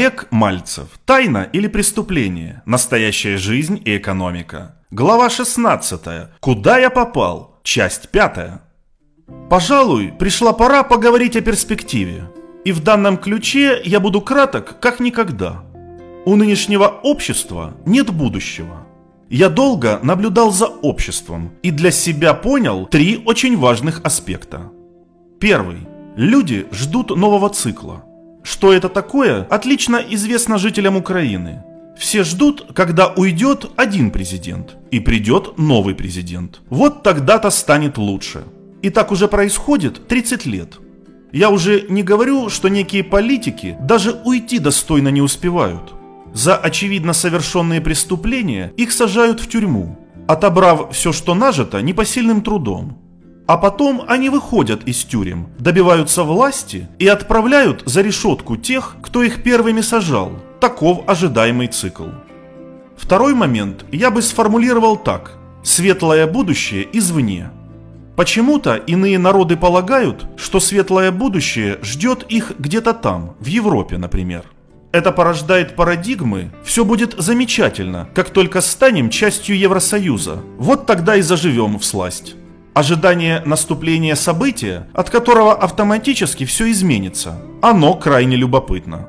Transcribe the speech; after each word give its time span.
Олег 0.00 0.28
Мальцев. 0.30 0.88
Тайна 1.04 1.46
или 1.52 1.68
преступление? 1.68 2.62
Настоящая 2.64 3.36
жизнь 3.36 3.82
и 3.84 3.98
экономика. 3.98 4.76
Глава 4.90 5.28
16. 5.28 6.00
Куда 6.40 6.78
я 6.78 6.88
попал? 6.88 7.60
Часть 7.64 8.08
5. 8.08 8.62
Пожалуй, 9.50 10.10
пришла 10.18 10.54
пора 10.54 10.84
поговорить 10.84 11.36
о 11.36 11.42
перспективе. 11.42 12.30
И 12.64 12.72
в 12.72 12.82
данном 12.82 13.18
ключе 13.18 13.82
я 13.84 14.00
буду 14.00 14.22
краток, 14.22 14.80
как 14.80 15.00
никогда. 15.00 15.64
У 16.24 16.34
нынешнего 16.34 16.86
общества 16.86 17.74
нет 17.84 18.08
будущего. 18.08 18.86
Я 19.28 19.50
долго 19.50 20.00
наблюдал 20.02 20.50
за 20.50 20.64
обществом 20.64 21.50
и 21.62 21.70
для 21.70 21.90
себя 21.90 22.32
понял 22.32 22.86
три 22.86 23.22
очень 23.26 23.54
важных 23.58 24.00
аспекта. 24.02 24.70
Первый. 25.38 25.86
Люди 26.16 26.66
ждут 26.72 27.10
нового 27.10 27.50
цикла– 27.50 28.04
что 28.42 28.72
это 28.72 28.88
такое, 28.88 29.44
отлично 29.44 29.96
известно 29.96 30.58
жителям 30.58 30.96
Украины. 30.96 31.62
Все 31.98 32.24
ждут, 32.24 32.72
когда 32.74 33.08
уйдет 33.08 33.70
один 33.76 34.10
президент 34.10 34.76
и 34.90 35.00
придет 35.00 35.58
новый 35.58 35.94
президент. 35.94 36.60
Вот 36.70 37.02
тогда-то 37.02 37.50
станет 37.50 37.98
лучше. 37.98 38.44
И 38.80 38.88
так 38.88 39.12
уже 39.12 39.28
происходит 39.28 40.08
30 40.08 40.46
лет. 40.46 40.78
Я 41.32 41.50
уже 41.50 41.86
не 41.88 42.02
говорю, 42.02 42.48
что 42.48 42.68
некие 42.68 43.04
политики 43.04 43.76
даже 43.80 44.12
уйти 44.24 44.58
достойно 44.58 45.08
не 45.08 45.20
успевают. 45.20 45.92
За 46.32 46.56
очевидно 46.56 47.12
совершенные 47.12 47.80
преступления 47.80 48.72
их 48.76 48.92
сажают 48.92 49.40
в 49.40 49.48
тюрьму, 49.48 49.98
отобрав 50.26 50.92
все, 50.92 51.12
что 51.12 51.34
нажито, 51.34 51.82
непосильным 51.82 52.42
трудом. 52.42 52.99
А 53.50 53.56
потом 53.56 54.04
они 54.06 54.28
выходят 54.28 54.84
из 54.84 55.02
тюрем, 55.02 55.48
добиваются 55.58 56.22
власти 56.22 56.88
и 57.00 57.08
отправляют 57.08 57.82
за 57.84 58.00
решетку 58.00 58.56
тех, 58.56 58.94
кто 59.02 59.24
их 59.24 59.42
первыми 59.42 59.80
сажал. 59.80 60.30
Таков 60.60 61.00
ожидаемый 61.08 61.66
цикл. 61.66 62.04
Второй 62.96 63.34
момент 63.34 63.84
я 63.90 64.12
бы 64.12 64.22
сформулировал 64.22 64.96
так. 64.96 65.32
Светлое 65.64 66.28
будущее 66.28 66.86
извне. 66.92 67.50
Почему-то 68.14 68.76
иные 68.76 69.18
народы 69.18 69.56
полагают, 69.56 70.26
что 70.36 70.60
светлое 70.60 71.10
будущее 71.10 71.80
ждет 71.82 72.22
их 72.28 72.52
где-то 72.56 72.94
там, 72.94 73.34
в 73.40 73.46
Европе, 73.46 73.98
например. 73.98 74.44
Это 74.92 75.10
порождает 75.10 75.74
парадигмы 75.74 76.52
«все 76.62 76.84
будет 76.84 77.16
замечательно, 77.18 78.08
как 78.14 78.30
только 78.30 78.60
станем 78.60 79.10
частью 79.10 79.58
Евросоюза, 79.58 80.40
вот 80.56 80.86
тогда 80.86 81.16
и 81.16 81.20
заживем 81.20 81.80
в 81.80 81.84
сласть». 81.84 82.36
Ожидание 82.74 83.42
наступления 83.44 84.14
события, 84.14 84.88
от 84.94 85.10
которого 85.10 85.54
автоматически 85.54 86.44
все 86.44 86.70
изменится. 86.70 87.42
Оно 87.60 87.94
крайне 87.94 88.36
любопытно. 88.36 89.08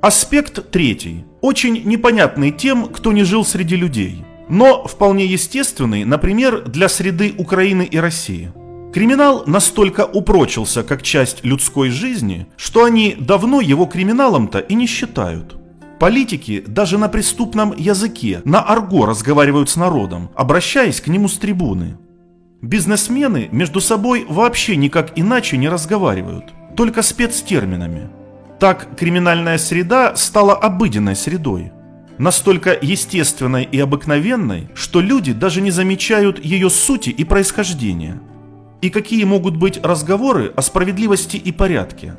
Аспект 0.00 0.70
третий, 0.70 1.24
очень 1.40 1.82
непонятный 1.84 2.50
тем, 2.50 2.88
кто 2.88 3.12
не 3.12 3.24
жил 3.24 3.44
среди 3.44 3.76
людей, 3.76 4.24
но 4.48 4.86
вполне 4.86 5.26
естественный, 5.26 6.04
например, 6.04 6.62
для 6.62 6.88
среды 6.88 7.34
Украины 7.36 7.82
и 7.82 7.98
России. 7.98 8.52
Криминал 8.92 9.44
настолько 9.46 10.06
упрочился 10.06 10.82
как 10.82 11.02
часть 11.02 11.44
людской 11.44 11.90
жизни, 11.90 12.46
что 12.56 12.84
они 12.84 13.16
давно 13.18 13.60
его 13.60 13.86
криминалом-то 13.86 14.60
и 14.60 14.74
не 14.74 14.86
считают. 14.86 15.56
Политики 15.98 16.62
даже 16.66 16.98
на 16.98 17.08
преступном 17.08 17.74
языке, 17.76 18.40
на 18.44 18.60
арго 18.60 19.06
разговаривают 19.06 19.68
с 19.68 19.76
народом, 19.76 20.30
обращаясь 20.34 21.00
к 21.00 21.08
нему 21.08 21.28
с 21.28 21.38
трибуны. 21.38 21.96
Бизнесмены 22.64 23.50
между 23.52 23.82
собой 23.82 24.24
вообще 24.26 24.74
никак 24.76 25.12
иначе 25.16 25.58
не 25.58 25.68
разговаривают, 25.68 26.46
только 26.74 27.02
спецтерминами. 27.02 28.08
Так 28.58 28.96
криминальная 28.96 29.58
среда 29.58 30.16
стала 30.16 30.54
обыденной 30.54 31.14
средой. 31.14 31.72
Настолько 32.16 32.74
естественной 32.80 33.64
и 33.64 33.78
обыкновенной, 33.78 34.70
что 34.74 35.02
люди 35.02 35.34
даже 35.34 35.60
не 35.60 35.70
замечают 35.70 36.42
ее 36.42 36.70
сути 36.70 37.10
и 37.10 37.22
происхождения. 37.24 38.18
И 38.80 38.88
какие 38.88 39.24
могут 39.24 39.58
быть 39.58 39.78
разговоры 39.84 40.50
о 40.56 40.62
справедливости 40.62 41.36
и 41.36 41.52
порядке? 41.52 42.14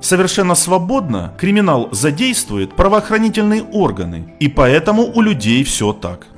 Совершенно 0.00 0.54
свободно 0.54 1.34
криминал 1.40 1.88
задействует 1.90 2.76
правоохранительные 2.76 3.64
органы, 3.64 4.32
и 4.38 4.46
поэтому 4.46 5.10
у 5.12 5.20
людей 5.20 5.64
все 5.64 5.92
так. 5.92 6.28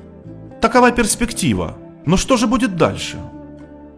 Такова 0.61 0.91
перспектива. 0.91 1.77
Но 2.07 2.17
что 2.17 2.37
же 2.37 2.47
будет 2.47 2.75
дальше? 2.75 3.17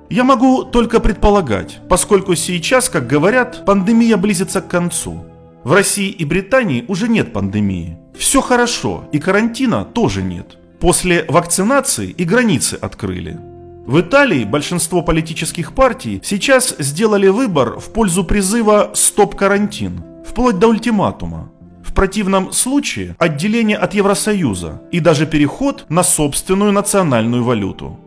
Я 0.10 0.24
могу 0.24 0.64
только 0.64 1.00
предполагать, 1.02 1.80
поскольку 1.90 2.36
сейчас, 2.36 2.90
как 2.90 3.08
говорят, 3.08 3.66
пандемия 3.66 4.16
близится 4.16 4.62
к 4.62 4.70
концу. 4.70 5.26
В 5.66 5.74
России 5.74 6.10
и 6.10 6.24
Британии 6.24 6.86
уже 6.88 7.10
нет 7.10 7.34
пандемии. 7.34 7.98
Все 8.18 8.40
хорошо, 8.40 9.04
и 9.12 9.20
карантина 9.20 9.84
тоже 9.84 10.24
нет. 10.24 10.58
После 10.80 11.26
вакцинации 11.28 12.10
и 12.10 12.24
границы 12.24 12.76
открыли. 12.80 13.38
В 13.86 14.00
Италии 14.00 14.46
большинство 14.46 15.02
политических 15.02 15.74
партий 15.74 16.22
сейчас 16.24 16.76
сделали 16.80 17.28
выбор 17.28 17.80
в 17.80 17.92
пользу 17.92 18.24
призыва 18.24 18.92
«Стоп 18.94 19.36
карантин», 19.36 20.04
вплоть 20.26 20.58
до 20.60 20.68
ультиматума. 20.68 21.52
В 21.84 21.94
противном 21.94 22.54
случае 22.54 23.16
отделение 23.20 23.78
от 23.78 23.94
Евросоюза 23.94 24.82
и 24.92 25.00
даже 25.00 25.26
переход 25.26 25.86
на 25.90 26.04
собственную 26.04 26.72
национальную 26.72 27.44
валюту. 27.44 28.00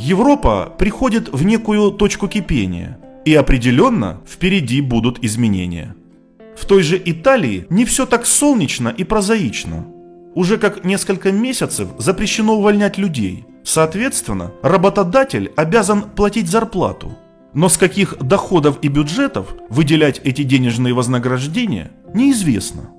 Европа 0.00 0.74
приходит 0.78 1.28
в 1.30 1.44
некую 1.44 1.90
точку 1.90 2.26
кипения, 2.26 2.98
и 3.26 3.34
определенно 3.34 4.22
впереди 4.26 4.80
будут 4.80 5.22
изменения. 5.22 5.94
В 6.56 6.64
той 6.64 6.82
же 6.82 7.00
Италии 7.04 7.66
не 7.68 7.84
все 7.84 8.06
так 8.06 8.24
солнечно 8.24 8.88
и 8.88 9.04
прозаично. 9.04 9.86
Уже 10.34 10.56
как 10.56 10.84
несколько 10.84 11.32
месяцев 11.32 11.88
запрещено 11.98 12.54
увольнять 12.54 12.96
людей. 12.96 13.44
Соответственно, 13.62 14.52
работодатель 14.62 15.52
обязан 15.54 16.04
платить 16.04 16.48
зарплату. 16.48 17.18
Но 17.52 17.68
с 17.68 17.76
каких 17.76 18.16
доходов 18.20 18.78
и 18.80 18.88
бюджетов 18.88 19.54
выделять 19.68 20.18
эти 20.24 20.44
денежные 20.44 20.94
вознаграждения, 20.94 21.90
неизвестно. 22.14 22.90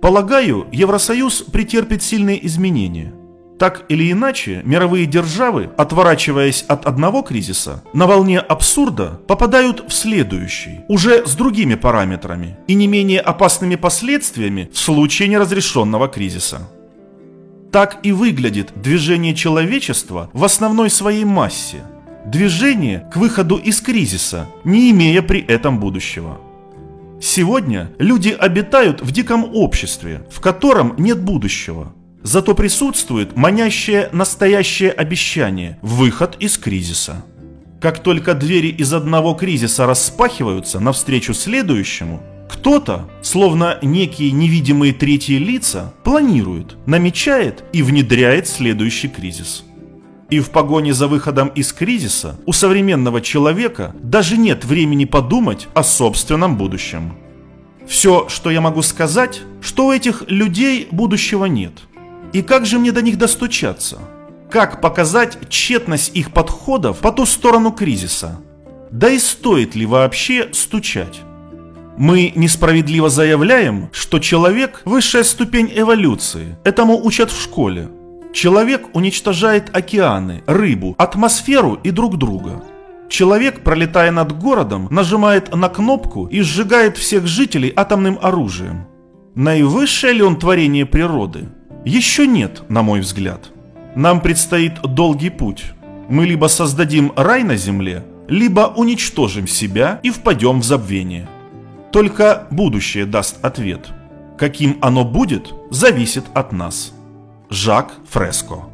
Полагаю, 0.00 0.66
Евросоюз 0.70 1.42
претерпит 1.42 2.04
сильные 2.04 2.46
изменения– 2.46 3.12
так 3.58 3.84
или 3.88 4.10
иначе, 4.10 4.62
мировые 4.64 5.06
державы, 5.06 5.70
отворачиваясь 5.76 6.62
от 6.62 6.86
одного 6.86 7.22
кризиса, 7.22 7.84
на 7.92 8.06
волне 8.06 8.40
абсурда 8.40 9.20
попадают 9.28 9.84
в 9.88 9.92
следующий, 9.92 10.80
уже 10.88 11.24
с 11.24 11.36
другими 11.36 11.76
параметрами 11.76 12.56
и 12.66 12.74
не 12.74 12.88
менее 12.88 13.20
опасными 13.20 13.76
последствиями 13.76 14.70
в 14.72 14.78
случае 14.78 15.28
неразрешенного 15.28 16.08
кризиса. 16.08 16.68
Так 17.70 18.00
и 18.02 18.12
выглядит 18.12 18.72
движение 18.74 19.34
человечества 19.34 20.30
в 20.32 20.44
основной 20.44 20.90
своей 20.90 21.24
массе. 21.24 21.82
Движение 22.26 23.08
к 23.12 23.16
выходу 23.16 23.56
из 23.56 23.80
кризиса, 23.80 24.46
не 24.64 24.90
имея 24.90 25.22
при 25.22 25.40
этом 25.40 25.78
будущего. 25.78 26.40
Сегодня 27.20 27.90
люди 27.98 28.30
обитают 28.30 29.00
в 29.00 29.12
диком 29.12 29.44
обществе, 29.54 30.26
в 30.30 30.40
котором 30.40 30.94
нет 30.98 31.22
будущего– 31.22 31.92
Зато 32.24 32.54
присутствует 32.54 33.36
манящее 33.36 34.08
настоящее 34.12 34.90
обещание– 34.90 35.78
выход 35.82 36.36
из 36.40 36.56
кризиса. 36.56 37.22
Как 37.82 37.98
только 37.98 38.32
двери 38.32 38.68
из 38.68 38.94
одного 38.94 39.34
кризиса 39.34 39.84
распахиваются 39.84 40.80
навстречу 40.80 41.34
следующему, 41.34 42.22
кто-то, 42.48 43.10
словно 43.20 43.78
некие 43.82 44.30
невидимые 44.30 44.94
третьи 44.94 45.34
лица, 45.34 45.92
планирует, 46.02 46.78
намечает 46.86 47.62
и 47.74 47.82
внедряет 47.82 48.48
следующий 48.48 49.08
кризис. 49.08 49.62
И 50.30 50.40
в 50.40 50.48
погоне 50.48 50.94
за 50.94 51.08
выходом 51.08 51.48
из 51.48 51.74
кризиса 51.74 52.40
у 52.46 52.54
современного 52.54 53.20
человека 53.20 53.94
даже 54.02 54.38
нет 54.38 54.64
времени 54.64 55.04
подумать 55.04 55.68
о 55.74 55.82
собственном 55.82 56.56
будущем. 56.56 57.18
Все, 57.86 58.30
что 58.30 58.50
я 58.50 58.62
могу 58.62 58.80
сказать, 58.80 59.42
что 59.60 59.88
у 59.88 59.92
этих 59.92 60.24
людей 60.26 60.88
будущего 60.90 61.44
нет– 61.44 61.74
и 62.34 62.42
как 62.42 62.66
же 62.66 62.78
мне 62.78 62.92
до 62.92 63.00
них 63.00 63.16
достучаться? 63.16 63.98
Как 64.50 64.80
показать 64.80 65.38
тщетность 65.48 66.10
их 66.14 66.32
подходов 66.32 66.98
по 66.98 67.12
ту 67.12 67.26
сторону 67.26 67.70
кризиса? 67.70 68.40
Да 68.90 69.08
и 69.08 69.18
стоит 69.18 69.74
ли 69.76 69.86
вообще 69.86 70.48
стучать? 70.52 71.20
Мы 71.96 72.32
несправедливо 72.34 73.08
заявляем, 73.08 73.88
что 73.92 74.18
человек– 74.18 74.82
высшая 74.84 75.22
ступень 75.22 75.70
эволюции. 75.72 76.56
Этому 76.64 77.00
учат 77.04 77.30
в 77.30 77.40
школе. 77.40 77.88
Человек 78.32 78.88
уничтожает 78.94 79.70
океаны, 79.72 80.42
рыбу, 80.46 80.96
атмосферу 80.98 81.78
и 81.84 81.92
друг 81.92 82.18
друга. 82.18 82.64
Человек, 83.08 83.62
пролетая 83.62 84.10
над 84.10 84.36
городом, 84.36 84.88
нажимает 84.90 85.54
на 85.54 85.68
кнопку 85.68 86.26
и 86.26 86.40
сжигает 86.40 86.96
всех 86.96 87.28
жителей 87.28 87.72
атомным 87.76 88.18
оружием. 88.20 88.88
Наивысшее 89.36 90.14
ли 90.14 90.22
он 90.22 90.36
творение 90.36 90.84
природы? 90.84 91.48
Еще 91.84 92.26
нет, 92.26 92.62
на 92.68 92.82
мой 92.82 93.00
взгляд. 93.00 93.50
Нам 93.94 94.20
предстоит 94.20 94.80
долгий 94.82 95.30
путь. 95.30 95.64
Мы 96.08 96.26
либо 96.26 96.46
создадим 96.46 97.12
рай 97.16 97.44
на 97.44 97.56
земле, 97.56 98.04
либо 98.28 98.72
уничтожим 98.74 99.46
себя 99.46 100.00
и 100.02 100.10
впадем 100.10 100.60
в 100.60 100.64
забвение. 100.64 101.28
Только 101.92 102.46
будущее 102.50 103.06
даст 103.06 103.44
ответ. 103.44 103.88
Каким 104.38 104.78
оно 104.80 105.04
будет, 105.04 105.54
зависит 105.70 106.24
от 106.34 106.52
нас. 106.52 106.92
Жак 107.50 107.92
Фреско 108.10 108.64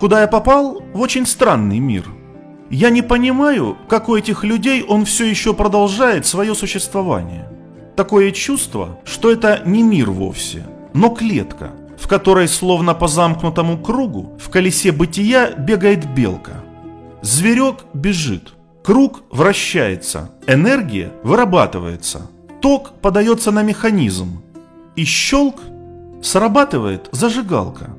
Куда 0.00 0.22
я 0.22 0.26
попал? 0.26 0.82
В 0.92 1.00
очень 1.00 1.26
странный 1.26 1.78
мир. 1.78 2.04
Я 2.70 2.90
не 2.90 3.02
понимаю, 3.02 3.76
как 3.86 4.08
у 4.08 4.16
этих 4.16 4.42
людей 4.42 4.82
он 4.82 5.04
все 5.04 5.26
еще 5.26 5.54
продолжает 5.54 6.26
свое 6.26 6.54
существование. 6.54 7.48
Такое 7.94 8.32
чувство, 8.32 8.98
что 9.04 9.30
это 9.30 9.62
не 9.66 9.82
мир 9.82 10.10
вовсе, 10.10 10.66
но 10.94 11.10
клетка, 11.10 11.72
в 12.02 12.08
которой 12.08 12.48
словно 12.48 12.94
по 12.94 13.06
замкнутому 13.06 13.78
кругу 13.78 14.36
в 14.40 14.50
колесе 14.50 14.90
бытия 14.90 15.52
бегает 15.52 16.12
белка. 16.14 16.64
Зверек 17.22 17.84
бежит, 17.94 18.54
круг 18.82 19.22
вращается, 19.30 20.32
энергия 20.48 21.12
вырабатывается, 21.22 22.28
ток 22.60 22.94
подается 23.00 23.52
на 23.52 23.62
механизм, 23.62 24.42
и 24.96 25.04
щелк 25.04 25.60
срабатывает 26.22 27.08
зажигалка. 27.12 27.90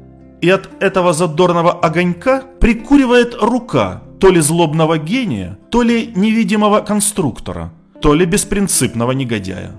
И 0.41 0.49
от 0.49 0.69
этого 0.83 1.13
задорного 1.13 1.71
огонька 1.71 2.43
прикуривает 2.59 3.35
рука 3.41 4.03
то 4.19 4.29
ли 4.29 4.41
злобного 4.41 4.97
гения, 4.97 5.57
то 5.69 5.81
ли 5.81 6.11
невидимого 6.13 6.81
конструктора, 6.81 7.71
то 8.01 8.13
ли 8.13 8.25
беспринципного 8.25 9.13
негодяя. 9.13 9.71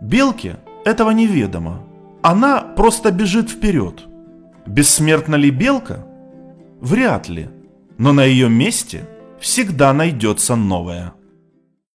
Белке 0.00 0.56
этого 0.84 1.12
неведомо. 1.12 1.78
Она 2.22 2.60
просто 2.60 3.10
бежит 3.10 3.50
вперед. 3.50 4.04
Бессмертна 4.66 5.34
ли 5.34 5.50
белка? 5.50 6.06
Вряд 6.80 7.28
ли. 7.28 7.50
Но 7.98 8.12
на 8.12 8.24
ее 8.24 8.48
месте 8.48 9.08
всегда 9.40 9.92
найдется 9.92 10.54
новая. 10.54 11.14